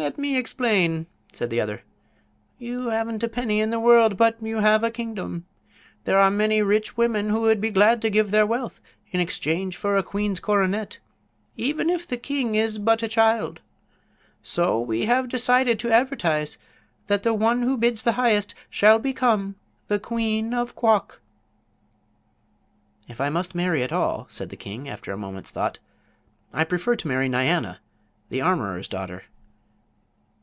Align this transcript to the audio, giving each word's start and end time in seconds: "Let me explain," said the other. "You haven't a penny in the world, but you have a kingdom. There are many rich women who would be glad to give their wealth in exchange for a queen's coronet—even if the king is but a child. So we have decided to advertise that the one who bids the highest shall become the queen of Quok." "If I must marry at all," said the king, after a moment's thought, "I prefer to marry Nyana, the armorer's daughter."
"Let 0.00 0.16
me 0.16 0.38
explain," 0.38 1.08
said 1.30 1.50
the 1.50 1.60
other. 1.60 1.82
"You 2.58 2.88
haven't 2.88 3.22
a 3.22 3.28
penny 3.28 3.60
in 3.60 3.68
the 3.68 3.78
world, 3.80 4.16
but 4.16 4.38
you 4.40 4.58
have 4.60 4.82
a 4.82 4.90
kingdom. 4.90 5.44
There 6.04 6.18
are 6.18 6.30
many 6.30 6.62
rich 6.62 6.96
women 6.96 7.28
who 7.28 7.42
would 7.42 7.60
be 7.60 7.68
glad 7.70 8.00
to 8.02 8.10
give 8.10 8.30
their 8.30 8.46
wealth 8.46 8.80
in 9.12 9.20
exchange 9.20 9.76
for 9.76 9.96
a 9.96 10.02
queen's 10.02 10.40
coronet—even 10.40 11.90
if 11.90 12.06
the 12.06 12.16
king 12.16 12.54
is 12.54 12.78
but 12.78 13.02
a 13.02 13.08
child. 13.08 13.60
So 14.42 14.80
we 14.80 15.04
have 15.04 15.28
decided 15.28 15.78
to 15.80 15.92
advertise 15.92 16.56
that 17.08 17.22
the 17.22 17.34
one 17.34 17.62
who 17.62 17.76
bids 17.76 18.02
the 18.02 18.12
highest 18.12 18.54
shall 18.70 18.98
become 18.98 19.56
the 19.88 19.98
queen 19.98 20.54
of 20.54 20.74
Quok." 20.74 21.20
"If 23.06 23.20
I 23.20 23.28
must 23.28 23.54
marry 23.54 23.82
at 23.82 23.92
all," 23.92 24.26
said 24.30 24.48
the 24.48 24.56
king, 24.56 24.88
after 24.88 25.12
a 25.12 25.18
moment's 25.18 25.50
thought, 25.50 25.78
"I 26.54 26.64
prefer 26.64 26.96
to 26.96 27.08
marry 27.08 27.28
Nyana, 27.28 27.80
the 28.30 28.40
armorer's 28.40 28.88
daughter." 28.88 29.24